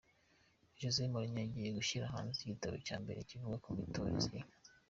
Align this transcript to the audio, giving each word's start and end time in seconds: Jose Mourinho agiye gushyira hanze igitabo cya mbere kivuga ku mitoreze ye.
Jose 0.79 1.01
Mourinho 1.13 1.39
agiye 1.45 1.69
gushyira 1.77 2.13
hanze 2.13 2.37
igitabo 2.41 2.75
cya 2.85 2.95
mbere 3.03 3.19
kivuga 3.29 3.55
ku 3.63 3.69
mitoreze 3.79 4.31
ye. 4.37 4.43